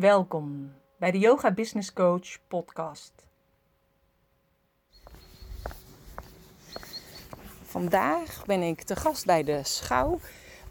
[0.00, 3.12] Welkom bij de Yoga Business Coach podcast.
[7.62, 10.20] Vandaag ben ik te gast bij de Schouw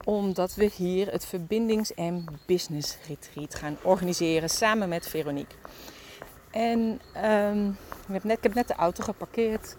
[0.06, 5.56] omdat we hier het Verbindings- en Business Retreat gaan organiseren samen met Veronique.
[6.52, 7.70] En um,
[8.08, 9.78] ik, heb net, net de auto geparkeerd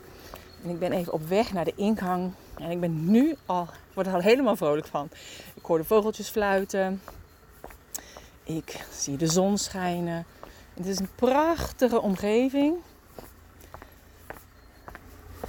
[0.63, 2.33] en ik ben even op weg naar de ingang.
[2.59, 5.09] En ik ben nu al, word er al helemaal vrolijk van.
[5.55, 7.01] Ik hoor de vogeltjes fluiten.
[8.57, 10.27] Ik zie de zon schijnen.
[10.75, 12.77] Het is een prachtige omgeving.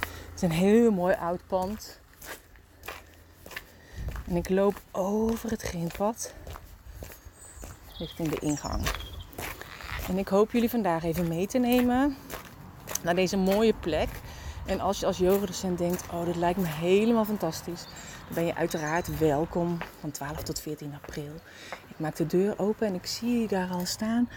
[0.02, 2.00] Het is een heel mooi oud pand.
[4.26, 6.34] En ik loop over het grindpad
[7.98, 8.86] richting de ingang.
[10.08, 12.16] En ik hoop jullie vandaag even mee te nemen
[13.02, 14.08] naar deze mooie plek.
[14.66, 17.82] En als je als yogadocent denkt, oh dit lijkt me helemaal fantastisch,
[18.26, 21.34] dan ben je uiteraard welkom van 12 tot 14 april.
[21.88, 24.28] Ik maak de deur open en ik zie je daar al staan.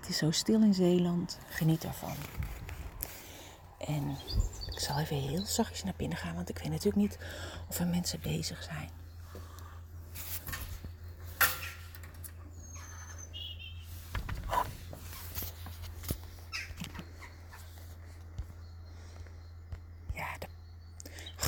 [0.00, 1.38] Het is zo stil in Zeeland.
[1.48, 2.14] Geniet ervan.
[3.78, 4.16] En
[4.72, 7.18] ik zal even heel zachtjes naar binnen gaan, want ik weet natuurlijk niet
[7.68, 9.03] of er mensen bezig zijn.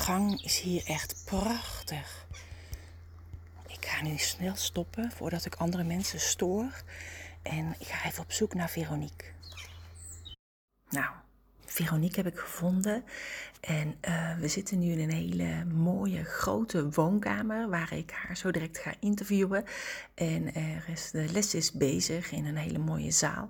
[0.07, 2.25] Gang is hier echt prachtig.
[3.67, 6.83] Ik ga nu snel stoppen voordat ik andere mensen stoor.
[7.41, 9.27] En ik ga even op zoek naar Veronique.
[10.89, 11.05] Nou,
[11.65, 13.03] Veronique heb ik gevonden.
[13.59, 18.51] En uh, we zitten nu in een hele mooie grote woonkamer waar ik haar zo
[18.51, 19.63] direct ga interviewen.
[20.13, 23.49] En er is, de les is bezig in een hele mooie zaal.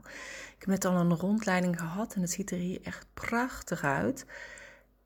[0.56, 4.26] Ik heb net al een rondleiding gehad en het ziet er hier echt prachtig uit.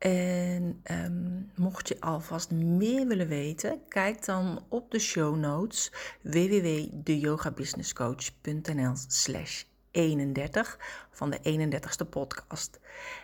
[0.02, 8.94] En um, mocht je alvast meer willen weten, kijk dan op de show notes www.deyogabusinesscoach.nl
[9.06, 10.78] slash 31
[11.10, 12.80] van de 31ste podcast.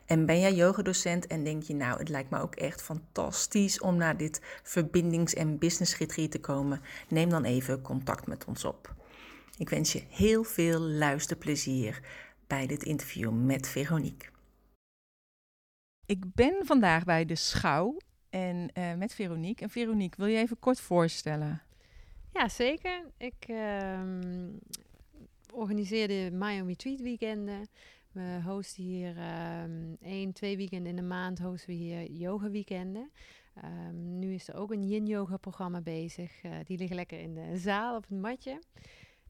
[0.07, 3.97] En ben jij yogadocent en denk je nou, het lijkt me ook echt fantastisch om
[3.97, 8.95] naar dit verbindings- en business retreat te komen, neem dan even contact met ons op.
[9.57, 12.01] Ik wens je heel veel luisterplezier
[12.47, 14.37] bij dit interview met Veronique.
[16.09, 17.97] Ik ben vandaag bij de Schouw
[18.31, 19.65] en uh, met Veronique.
[19.65, 21.63] En Veronique, wil je even kort voorstellen?
[22.33, 23.05] Ja, zeker.
[23.17, 24.01] Ik uh,
[25.53, 27.69] organiseer de Miami Tweet weekenden.
[28.13, 29.17] We hosten hier
[29.63, 33.11] um, één, twee weekenden in de maand hosten we hier yoga weekenden.
[33.65, 36.45] Um, nu is er ook een yin yoga programma bezig.
[36.45, 38.63] Uh, die liggen lekker in de zaal op het matje.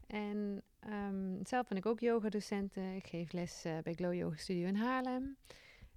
[0.06, 0.62] En
[1.42, 2.94] zelf ben ik ook yoga docenten.
[2.94, 5.36] Ik geef les uh, bij Glow Yoga Studio in Haarlem.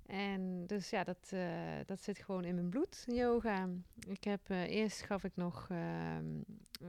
[0.05, 1.41] En dus ja, dat, uh,
[1.85, 3.69] dat zit gewoon in mijn bloed, yoga.
[4.07, 5.77] Ik heb uh, eerst gaf ik nog, uh,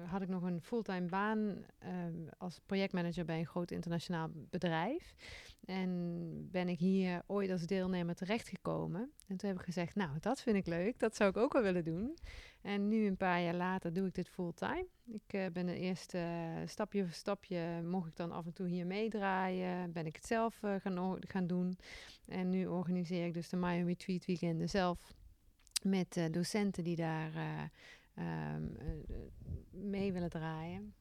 [0.06, 5.14] had ik nog een fulltime baan ehm, als projectmanager bij een groot internationaal bedrijf.
[5.64, 9.12] En ben ik hier ooit als deelnemer terechtgekomen.
[9.26, 11.62] En toen heb ik gezegd, nou, dat vind ik leuk, dat zou ik ook wel
[11.62, 12.16] willen doen.
[12.62, 14.86] En nu, een paar jaar later, doe ik dit fulltime.
[15.06, 18.86] Ik uh, ben de eerste stapje voor stapje, mocht ik dan af en toe hier
[18.86, 19.92] meedraaien.
[19.92, 21.78] Ben ik het zelf uh, gaan, gaan doen.
[22.26, 25.14] En nu organiseer ik dus de Miami Tweet Weekenden zelf.
[25.82, 27.32] Met docenten die daar
[28.54, 28.76] um,
[29.70, 30.94] mee willen draaien.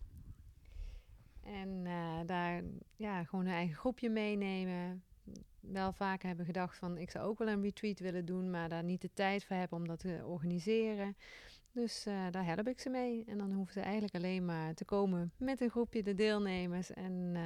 [1.44, 1.84] En
[2.26, 2.64] daar
[2.96, 5.04] ja, gewoon een eigen groepje meenemen
[5.60, 8.84] wel vaak hebben gedacht van ik zou ook wel een retreat willen doen, maar daar
[8.84, 11.16] niet de tijd voor hebben om dat te organiseren.
[11.72, 13.24] Dus uh, daar help ik ze mee.
[13.26, 17.32] En dan hoeven ze eigenlijk alleen maar te komen met een groepje de deelnemers en
[17.34, 17.44] uh,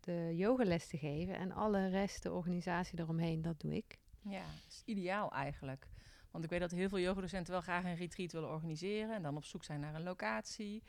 [0.00, 1.34] de yogales te geven.
[1.34, 3.98] En alle rest, de organisatie eromheen, dat doe ik.
[4.22, 5.86] Ja, dat is ideaal eigenlijk.
[6.30, 9.14] Want ik weet dat heel veel yogadocenten wel graag een retreat willen organiseren.
[9.14, 10.82] En dan op zoek zijn naar een locatie.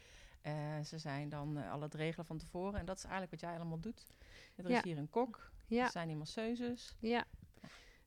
[0.44, 2.79] Uh, ze zijn dan al het regelen van tevoren.
[2.79, 4.08] En dat is eigenlijk wat jij allemaal doet.
[4.56, 5.51] Er is hier een kok.
[5.76, 5.86] Ja.
[5.86, 6.96] Er zijn hier masseuses.
[7.00, 7.26] Ja,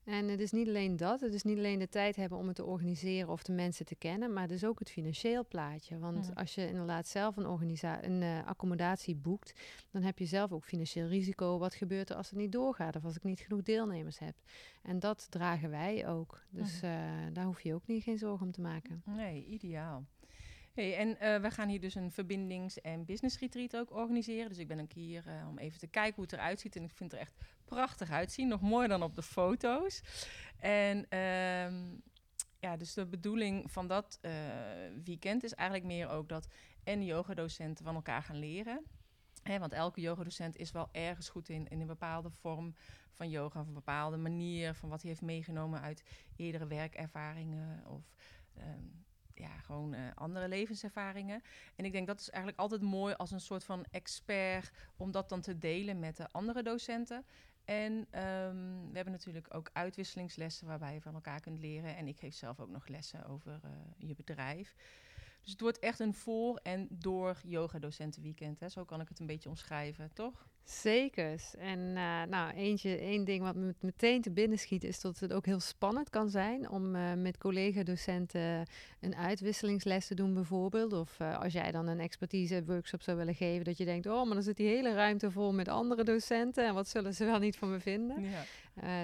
[0.04, 2.56] en het is niet alleen dat, het is niet alleen de tijd hebben om het
[2.56, 5.98] te organiseren of de mensen te kennen, maar het is ook het financieel plaatje.
[5.98, 10.64] Want als je inderdaad zelf een, een uh, accommodatie boekt, dan heb je zelf ook
[10.64, 11.58] financieel risico.
[11.58, 14.34] Wat gebeurt er als het niet doorgaat of als ik niet genoeg deelnemers heb?
[14.82, 16.42] En dat dragen wij ook.
[16.50, 16.90] Dus uh,
[17.32, 19.02] daar hoef je ook niet geen zorgen om te maken.
[19.04, 20.04] Nee, ideaal.
[20.74, 24.48] Hey, en uh, we gaan hier dus een verbindings- en business retreat ook organiseren.
[24.48, 26.76] Dus ik ben ook hier uh, om even te kijken hoe het eruit ziet.
[26.76, 28.48] En ik vind het er echt prachtig uitzien.
[28.48, 30.02] Nog mooier dan op de foto's.
[30.58, 32.02] En um,
[32.58, 34.32] ja, dus de bedoeling van dat uh,
[35.04, 36.48] weekend is eigenlijk meer ook dat
[36.84, 38.84] en yogadocenten van elkaar gaan leren.
[39.44, 42.74] Want elke yogadocent is wel ergens goed in, in een bepaalde vorm
[43.12, 46.04] van yoga, of een bepaalde manier van wat hij heeft meegenomen uit
[46.36, 48.14] eerdere werkervaringen of
[48.58, 49.03] um,
[49.34, 51.42] ja, gewoon eh, andere levenservaringen.
[51.76, 55.28] En ik denk dat is eigenlijk altijd mooi als een soort van expert om dat
[55.28, 57.24] dan te delen met de andere docenten.
[57.64, 61.96] En ehm, we hebben natuurlijk ook uitwisselingslessen waarbij je van elkaar kunt leren.
[61.96, 64.74] En ik geef zelf ook nog lessen over uh, je bedrijf.
[65.44, 68.60] Dus het wordt echt een voor- en door yoga-docentenweekend.
[68.60, 68.68] Hè?
[68.68, 70.46] Zo kan ik het een beetje omschrijven, toch?
[70.64, 71.42] Zeker.
[71.58, 75.32] En uh, nou, eentje, één ding wat me meteen te binnen schiet is dat het
[75.32, 78.66] ook heel spannend kan zijn om uh, met collega-docenten
[79.00, 80.92] een uitwisselingsles te doen bijvoorbeeld.
[80.92, 84.34] Of uh, als jij dan een expertise-workshop zou willen geven, dat je denkt, oh, maar
[84.34, 87.56] dan zit die hele ruimte vol met andere docenten en wat zullen ze wel niet
[87.56, 88.22] van me vinden?
[88.22, 88.42] Ja.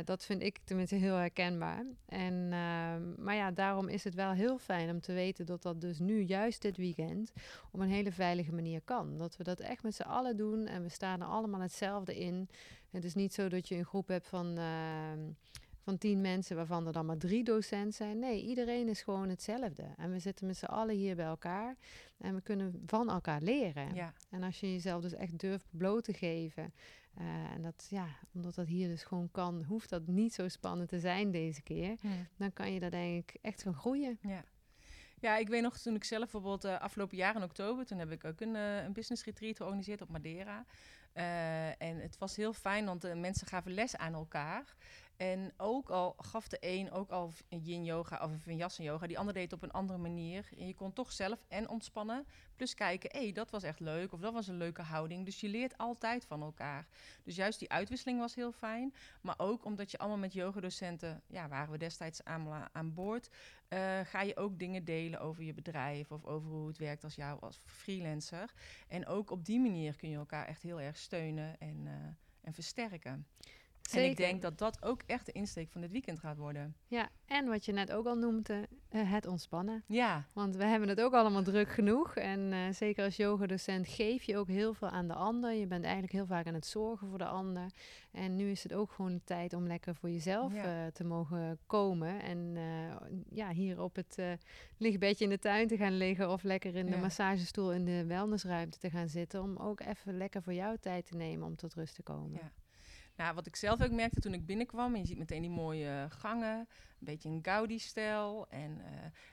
[0.05, 1.85] Dat vind ik tenminste heel herkenbaar.
[2.07, 5.81] En, ehm, maar ja, daarom is het wel heel fijn om te weten dat dat
[5.81, 7.33] dus nu, juist dit weekend,
[7.71, 9.19] op een hele veilige manier kan.
[9.19, 12.49] Dat we dat echt met z'n allen doen en we staan er allemaal hetzelfde in.
[12.91, 14.65] Het is niet zo dat je een groep hebt van, uh,
[15.81, 18.19] van tien mensen waarvan er dan maar drie docenten zijn.
[18.19, 19.85] Nee, iedereen is gewoon hetzelfde.
[19.97, 21.77] En we zitten met z'n allen hier bij elkaar
[22.19, 23.95] en we kunnen van elkaar leren.
[23.95, 24.13] Ja.
[24.31, 26.73] En als je jezelf dus echt durft bloot te geven.
[27.19, 30.89] Uh, en dat, ja, omdat dat hier dus gewoon kan, hoeft dat niet zo spannend
[30.89, 31.97] te zijn deze keer.
[32.01, 32.27] Hmm.
[32.37, 34.19] Dan kan je daar denk ik echt van groeien.
[34.23, 34.45] Ja.
[35.21, 38.11] Ja, ik weet nog toen ik zelf bijvoorbeeld uh, afgelopen jaar in oktober, toen heb
[38.11, 40.65] ik ook een, uh, een business retreat georganiseerd op Madeira.
[41.15, 44.75] Uh, en het was heel fijn, want de mensen gaven les aan elkaar.
[45.21, 49.35] En ook al gaf de een ook al yin yoga of vinyasa yoga, die ander
[49.35, 50.49] deed op een andere manier.
[50.59, 52.27] En je kon toch zelf en ontspannen,
[52.57, 55.25] plus kijken, hé, hey, dat was echt leuk of dat was een leuke houding.
[55.25, 56.87] Dus je leert altijd van elkaar.
[57.25, 58.95] Dus juist die uitwisseling was heel fijn.
[59.21, 63.29] Maar ook omdat je allemaal met yogadocenten, ja, waren we destijds allemaal aan boord,
[63.69, 67.15] uh, ga je ook dingen delen over je bedrijf of over hoe het werkt als
[67.15, 68.53] jou als freelancer.
[68.89, 71.93] En ook op die manier kun je elkaar echt heel erg steunen en, uh,
[72.41, 73.27] en versterken.
[73.91, 74.05] Zeker.
[74.07, 76.75] En ik denk dat dat ook echt de insteek van dit weekend gaat worden.
[76.87, 79.85] Ja, en wat je net ook al noemde, uh, het ontspannen.
[79.87, 80.27] Ja.
[80.33, 82.17] Want we hebben het ook allemaal druk genoeg.
[82.17, 85.53] En uh, zeker als yogadocent geef je ook heel veel aan de ander.
[85.53, 87.67] Je bent eigenlijk heel vaak aan het zorgen voor de ander.
[88.13, 90.85] En nu is het ook gewoon de tijd om lekker voor jezelf Ja.
[90.85, 92.23] uh, te mogen komen.
[92.23, 92.57] En
[93.31, 94.19] ja, hier op het
[94.77, 96.31] lichtbedje in de tuin te gaan liggen.
[96.31, 99.43] Of lekker in de massagestoel in de wellnessruimte te gaan zitten.
[99.43, 102.39] Om ook even lekker voor jou tijd te nemen om tot rust te komen.
[102.43, 102.53] Ja.
[103.21, 106.07] Nou, wat ik zelf ook merkte toen ik binnenkwam, en je ziet meteen die mooie
[106.11, 106.67] gangen, een
[106.99, 108.49] beetje een Gaudi-stijl.
[108.49, 108.85] En uh,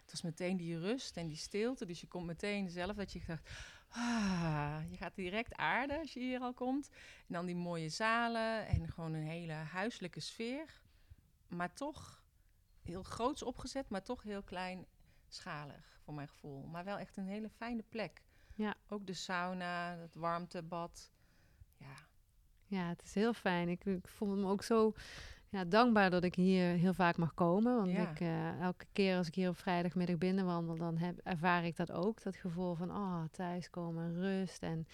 [0.01, 1.86] het was meteen die rust en die stilte.
[1.86, 3.50] Dus je komt meteen zelf dat je dacht,
[3.89, 6.89] ah, je gaat direct aarden als je hier al komt.
[7.28, 10.81] En dan die mooie zalen en gewoon een hele huiselijke sfeer.
[11.48, 12.24] Maar toch
[12.81, 16.66] heel groots opgezet, maar toch heel kleinschalig voor mijn gevoel.
[16.66, 18.24] Maar wel echt een hele fijne plek.
[18.54, 18.75] Ja.
[18.88, 21.12] Ook de sauna, het warmtebad.
[22.67, 23.69] Ja, het is heel fijn.
[23.69, 24.93] Ik, ik voel me ook zo
[25.49, 27.75] ja, dankbaar dat ik hier heel vaak mag komen.
[27.75, 28.09] Want Ja.
[28.11, 31.91] ik, eh, elke keer als ik hier op vrijdagmiddag binnenwandel, dan heb, ervaar ik dat
[31.91, 32.23] ook.
[32.23, 34.87] Dat gevoel van oh, thuiskomen, rust en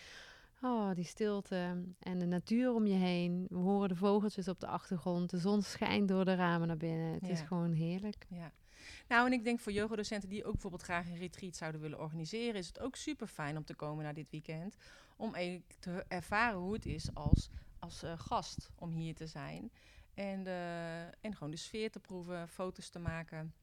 [0.62, 3.46] oh, die stilte en de natuur om je heen.
[3.50, 5.30] We horen de vogeltjes op de achtergrond.
[5.30, 7.14] De zon schijnt door de ramen naar binnen.
[7.14, 8.26] Het is gewoon heerlijk.
[8.30, 8.52] Ja.
[9.08, 12.56] Nou, en ik denk voor yogadocenten die ook bijvoorbeeld graag een retreat zouden willen organiseren,
[12.56, 14.76] is het ook super fijn om te komen naar dit weekend.
[15.16, 17.50] Om even te ervaren hoe het is als,
[17.80, 19.72] als eh, gast om hier te zijn.
[20.14, 23.54] En, eh, en gewoon de sfeer te proeven, foto's te maken,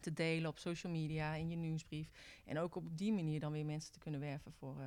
[0.00, 2.10] te delen op social media, in je nieuwsbrief.
[2.44, 4.86] En ook op die manier dan weer mensen te kunnen werven voor, eh,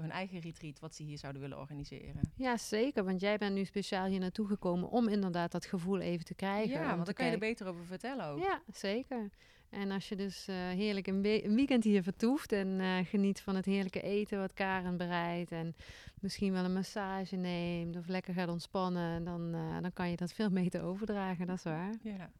[0.00, 2.20] voor hun eigen retreat, wat ze hier zouden willen organiseren.
[2.36, 3.04] Ja, zeker.
[3.04, 6.80] Want jij bent nu speciaal hier naartoe gekomen om inderdaad dat gevoel even te krijgen.
[6.80, 8.38] Ja, want dan kan je er beter over vertellen ook.
[8.38, 9.30] Ja, zeker.
[9.70, 11.22] En als je dus eh, heerlijk een
[11.54, 15.74] weekend hier vertoeft en eh, geniet van het heerlijke eten wat Karen bereidt en
[16.20, 20.32] misschien wel een massage neemt of lekker gaat ontspannen, dan, eh, dan kan je dat
[20.32, 21.94] veel beter overdragen, dat is waar.
[22.02, 22.30] Ja.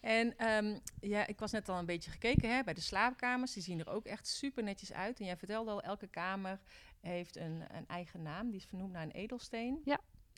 [0.00, 3.52] En ehm, ja, ik was net al een beetje gekeken hè, bij de slaapkamers.
[3.52, 5.18] Die zien er ook echt super netjes uit.
[5.18, 6.60] En jij vertelde al, elke kamer
[7.00, 8.50] heeft een, een eigen naam.
[8.50, 9.80] Die is vernoemd naar een edelsteen.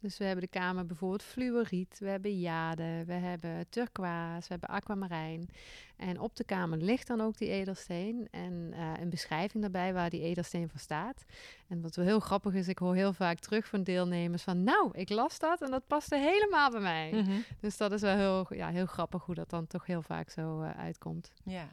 [0.03, 4.69] Dus we hebben de kamer bijvoorbeeld fluoriet, we hebben jade, we hebben turquoise, we hebben
[4.69, 5.49] aquamarijn.
[5.97, 10.11] En op de kamer ligt dan ook die edelsteen en eh, een beschrijving daarbij waar
[10.11, 11.25] die edelsteen voor staat.
[11.69, 14.63] En wat wel heel grappig is, ik hoor heel vaak terug van deelnemers van...
[14.63, 17.25] nou, ik las dat en dat paste helemaal bij mij.
[17.61, 20.63] Dus dat is wel heel, ja, heel grappig hoe dat dan toch heel vaak zo
[20.63, 21.33] eh, uitkomt.
[21.45, 21.69] Ja.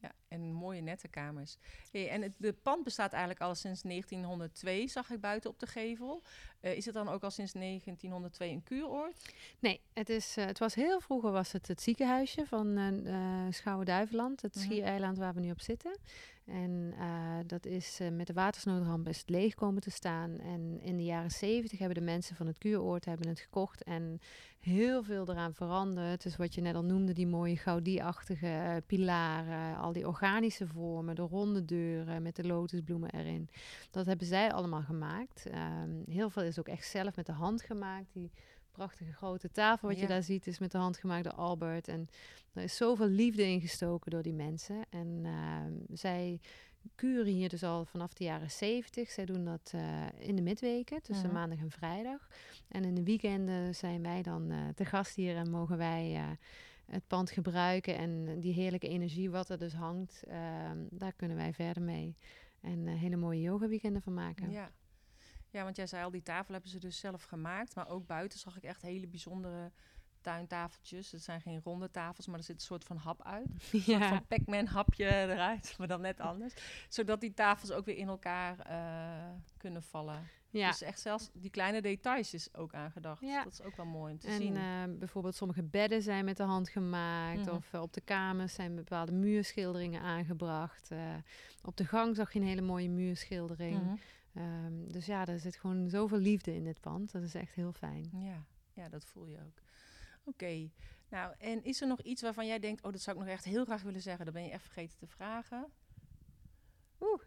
[0.00, 0.12] ja.
[0.28, 1.56] En mooie nette kamers.
[1.92, 5.66] Hey, en het de pand bestaat eigenlijk al sinds 1902, zag ik buiten op de
[5.66, 6.22] gevel.
[6.60, 9.34] Uh, is het dan ook al sinds 1902 een kuuroord?
[9.58, 14.42] Nee, het, is, uh, het was heel vroeger was het het ziekenhuisje van uh, Schouwen-Duiveland,
[14.42, 14.62] het -hmm.
[14.62, 15.98] schiereiland waar we nu op zitten.
[16.44, 16.94] En
[17.46, 20.38] dat is met de watersnoodramp is het leeg komen te staan.
[20.38, 24.20] En in de jaren zeventig hebben de mensen van het kuuroord hebben het gekocht en
[24.60, 26.22] heel veel eraan veranderd.
[26.22, 31.22] Dus wat je net al noemde, die mooie gaudie-achtige pilaren, al die organische vormen, de
[31.22, 33.48] ronde deuren met de lotusbloemen erin.
[33.90, 35.46] Dat hebben zij allemaal gemaakt.
[35.46, 38.12] Um, heel veel is ook echt zelf met de hand gemaakt.
[38.12, 38.30] Die
[38.72, 40.02] prachtige grote tafel wat ja.
[40.02, 41.88] je daar ziet is met de hand gemaakt door Albert.
[41.88, 42.08] En
[42.52, 44.84] er is zoveel liefde ingestoken door die mensen.
[44.90, 45.60] En uh,
[45.92, 46.40] zij
[46.94, 49.10] kuren hier dus al vanaf de jaren zeventig.
[49.10, 51.34] Zij doen dat uh, in de midweken, tussen Mhm.
[51.34, 52.28] maandag en vrijdag.
[52.68, 56.28] En in de weekenden zijn wij dan uh, te gast hier en mogen wij uh,
[56.86, 57.96] het pand gebruiken.
[57.96, 62.16] En die heerlijke energie wat er dus hangt, ehm, daar kunnen wij verder mee.
[62.60, 64.50] En eh, hele mooie yoga weekenden van maken.
[64.50, 64.70] Ja.
[65.50, 67.74] ja, want jij zei al, die tafel hebben ze dus zelf gemaakt.
[67.74, 69.72] Maar ook buiten zag ik echt hele bijzondere
[70.20, 71.12] tuintafeltjes.
[71.12, 73.46] Het zijn geen ronde tafels, maar er zit een soort van hap uit.
[73.72, 76.54] Een soort van Pac-Man hapje eruit, maar dan net anders.
[76.88, 80.28] Zodat die tafels ook weer in elkaar uh, kunnen vallen.
[80.56, 80.70] Ja.
[80.70, 83.20] Dus echt zelfs die kleine details is ook aangedacht.
[83.20, 83.44] Ja.
[83.44, 84.54] Dat is ook wel mooi om te en, zien.
[84.54, 87.46] Uh, bijvoorbeeld sommige bedden zijn met de hand gemaakt.
[87.46, 87.54] Mhm.
[87.54, 90.90] Of uh, op de kamers zijn bepaalde muurschilderingen aangebracht.
[90.90, 91.14] Uh,
[91.62, 93.82] op de gang zag je een hele mooie muurschildering.
[93.82, 93.96] Mhm.
[94.38, 97.12] Um, dus ja, er zit gewoon zoveel liefde in dit pand.
[97.12, 98.10] Dat is echt heel fijn.
[98.12, 99.60] Ja, ja dat voel je ook.
[100.24, 100.70] Oké,
[101.08, 102.82] nou en is er nog iets waarvan jij denkt...
[102.82, 104.24] oh, dat zou ik nog echt heel graag willen zeggen.
[104.24, 105.66] Dat ben je echt vergeten te vragen.
[107.00, 107.20] Oeh.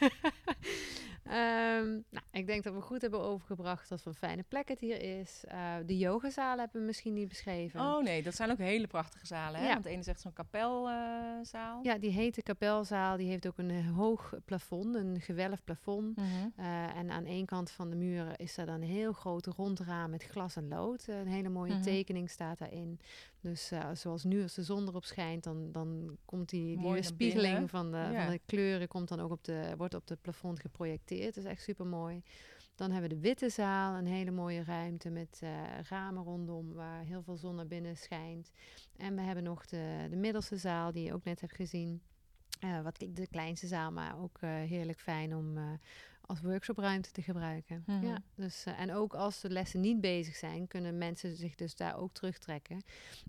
[1.26, 4.80] um, nou, ik denk dat we goed hebben overgebracht dat wat een fijne plek het
[4.80, 5.44] hier is.
[5.52, 7.80] Uh, de yogazaal hebben we misschien niet beschreven.
[7.80, 9.60] Oh nee, dat zijn ook hele prachtige zalen.
[9.60, 9.66] Hè?
[9.66, 9.72] Ja.
[9.72, 11.80] Want de ene echt zo'n kapelzaal.
[11.82, 13.16] ja, die heet de kapelzaal.
[13.16, 16.16] Die heeft ook een hoog plafond, een gewelfd plafond.
[16.16, 16.26] Mhm.
[16.58, 19.80] Uh, en aan één kant van de muren is daar dan een heel groot rond
[19.80, 21.06] raam met glas en lood.
[21.06, 21.82] Een hele mooie Mhm.
[21.82, 23.00] tekening staat daarin.
[23.44, 27.52] Dus uh, zoals nu als de zon erop schijnt, dan, dan komt die, die weerspiegeling
[27.52, 27.68] binnen.
[27.68, 28.22] van de, Ja.
[28.24, 31.34] van de kleuren komt dan ook op de, wordt op het plafond geprojecteerd.
[31.34, 32.22] Dat is echt super mooi.
[32.74, 35.50] Dan hebben we de witte zaal, een hele mooie ruimte met uh,
[35.88, 38.50] ramen rondom waar heel veel zon naar binnen schijnt.
[38.96, 42.02] En we hebben nog de, de middelste zaal die je ook net hebt gezien.
[42.64, 45.58] Uh, wat de kleinste zaal, maar ook heerlijk fijn om
[46.26, 47.82] als workshopruimte te gebruiken.
[47.86, 48.06] Mhm.
[48.06, 51.76] Ja, dus, uh, en ook als de lessen niet bezig zijn, kunnen mensen zich dus
[51.76, 52.82] daar ook terugtrekken.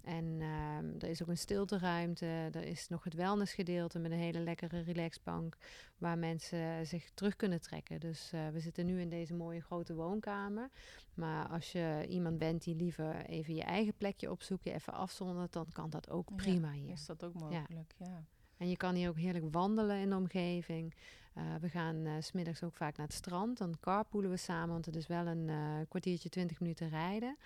[0.03, 4.39] En uh, er is ook een stilteruimte, er is nog het wellnessgedeelte met een hele
[4.39, 5.57] lekkere relaxbank
[5.97, 7.99] waar mensen zich terug kunnen trekken.
[7.99, 10.69] Dus uh, we zitten nu in deze mooie grote woonkamer.
[11.13, 15.53] Maar als je iemand bent die liever even je eigen plekje opzoekt, je even afzondert,
[15.53, 16.91] dan kan dat ook prima ja, hier.
[16.91, 18.05] Is dat ook mogelijk, ja.
[18.05, 18.25] ja.
[18.57, 20.93] En je kan hier ook heerlijk wandelen in de omgeving.
[21.37, 23.57] Uh, we gaan uh, smiddags ook vaak naar het strand.
[23.57, 27.37] Dan carpoolen we samen, want het is wel een uh, kwartiertje, twintig minuten rijden.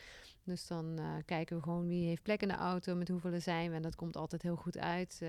[0.43, 3.75] Dus dan kijken we gewoon wie heeft plek in de auto, met hoeveel zijn we.
[3.75, 5.21] En dat komt altijd heel goed uit.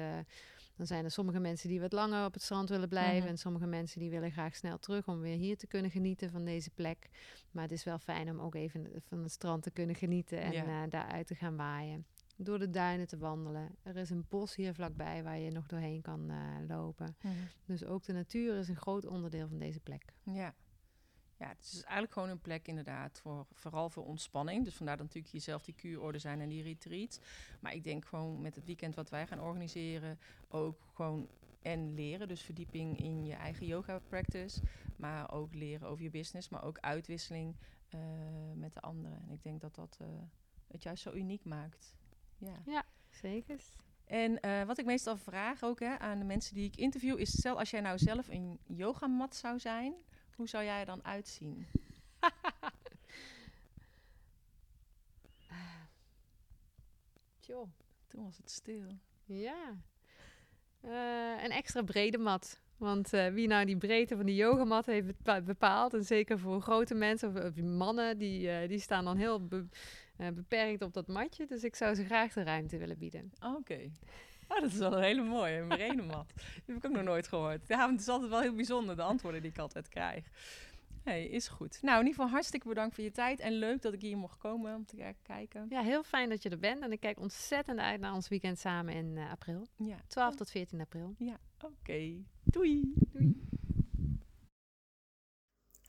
[0.77, 3.19] Dan zijn er sommige mensen die wat langer op het strand willen blijven.
[3.19, 3.29] Mhm.
[3.29, 6.45] En sommige mensen die willen graag snel terug om weer hier te kunnen genieten van
[6.45, 7.09] deze plek.
[7.51, 10.53] Maar het is wel fijn om ook even van het strand te kunnen genieten en
[10.53, 10.87] Ja.
[10.87, 12.07] daaruit te gaan waaien.
[12.43, 13.77] Door de duinen te wandelen.
[13.83, 16.37] Er is een bos hier vlakbij waar je nog doorheen kan uh,
[16.69, 17.17] lopen.
[17.21, 17.35] Mhm.
[17.65, 20.13] Dus ook de natuur is een groot onderdeel van deze plek.
[20.23, 20.55] Ja.
[21.37, 24.65] Ja, het is eigenlijk gewoon een plek inderdaad voor vooral voor ontspanning.
[24.65, 27.21] Dus vandaar dat natuurlijk hier zelf die kuurorde zijn en die retreats.
[27.61, 30.19] Maar ik denk gewoon met het weekend wat wij gaan organiseren
[30.49, 31.29] ook gewoon
[31.63, 34.63] en leren, dus verdieping in je eigen yoga practice,
[34.97, 37.57] maar ook leren over je business, maar ook uitwisseling
[37.95, 38.01] uh,
[38.55, 39.23] met de anderen.
[39.23, 40.09] En ik denk dat dat uh,
[40.67, 41.95] het juist zo uniek maakt.
[42.41, 43.61] Ja, ja zeker.
[44.05, 47.31] En uh, wat ik meestal vraag ook hè, aan de mensen die ik interview is:
[47.31, 49.95] stel als jij nou zelf een yogamat zou zijn,
[50.37, 51.67] hoe zou jij er dan uitzien?
[57.41, 57.69] Tjoh.
[58.07, 58.99] Toen was het stil.
[59.25, 59.79] Ja.
[60.85, 62.61] Uh, een extra brede mat.
[62.77, 66.95] Want uh, wie nou die breedte van die yogamat heeft bepaald, en zeker voor grote
[66.95, 69.49] mensen of, of mannen, die, uh, die staan dan heel
[70.21, 71.47] be beperkt op dat matje.
[71.47, 73.33] Dus ik zou ze graag de ruimte willen bieden.
[73.41, 73.57] Oké.
[73.57, 73.93] Okay.
[74.49, 75.69] Oh, dat is wel een hele mooie, een.
[75.77, 76.07] Die
[76.67, 77.69] heb ik ook nog nooit gehoord.
[77.69, 80.27] Ja, het is altijd wel heel bijzonder, de antwoorden die ik altijd krijg.
[81.03, 81.79] hey, is goed.
[81.83, 83.41] Nou, in ieder geval hartstikke bedankt voor je tijd.
[83.41, 85.67] En leuk dat ik hier mocht komen om te kijken.
[85.69, 86.83] Ja, heel fijn dat je er bent.
[86.83, 89.67] En ik kijk ontzettend uit naar ons weekend samen in uh, april.
[89.77, 89.97] Ja.
[90.07, 91.15] 12 tot 14 april.
[91.19, 91.73] Ja, oké.
[91.83, 92.25] Okay.
[92.45, 92.93] Doei.
[92.95, 93.49] Doei.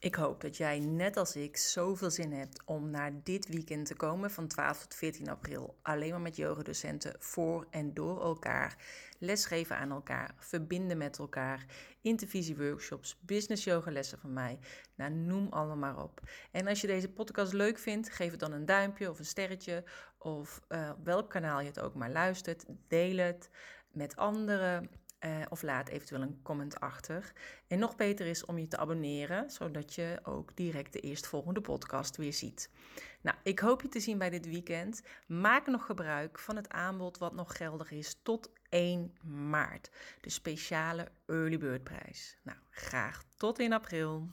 [0.01, 3.95] Ik hoop dat jij net als ik zoveel zin hebt om naar dit weekend te
[3.95, 5.77] komen van 12 tot 14 april.
[5.81, 8.75] Alleen maar met yogadocenten voor en door elkaar.
[9.19, 11.65] Lesgeven aan elkaar, verbinden met elkaar.
[12.01, 14.59] Intervisieworkshops, business yoga lessen van mij.
[14.95, 16.21] Nou, noem allemaal maar op.
[16.51, 19.83] En als je deze podcast leuk vindt, geef het dan een duimpje of een sterretje.
[20.17, 22.65] Of uh, welk kanaal je het ook maar luistert.
[22.87, 23.49] Deel het
[23.91, 24.89] met anderen.
[25.25, 27.31] Uh, of laat eventueel een comment achter.
[27.67, 32.17] En nog beter is om je te abonneren, zodat je ook direct de eerstvolgende podcast
[32.17, 32.69] weer ziet.
[33.21, 35.01] Nou, ik hoop je te zien bij dit weekend.
[35.27, 39.15] Maak nog gebruik van het aanbod wat nog geldig is tot 1
[39.49, 39.89] maart.
[40.21, 42.37] De speciale Early Bird prijs.
[42.43, 44.29] Nou, graag tot in april.